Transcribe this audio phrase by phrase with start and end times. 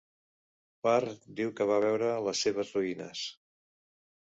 [0.87, 1.05] Var
[1.41, 3.27] diu que va veure les seves ruïnes.